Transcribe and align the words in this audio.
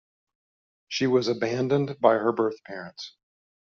She 0.87 1.05
was 1.05 1.27
abandoned 1.27 1.99
by 2.01 2.13
her 2.15 2.31
birth 2.31 2.63
parents. 2.63 3.13